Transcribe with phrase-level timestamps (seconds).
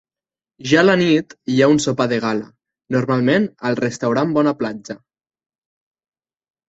[0.69, 2.47] Ja a la nit, hi ha un sopar de gala,
[2.97, 5.01] normalment al Restaurant Bona Platja.